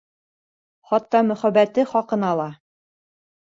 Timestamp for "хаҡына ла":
1.95-2.51